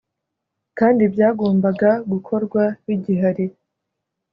[0.77, 3.45] kandi ibyagombaga gukorwa bigihari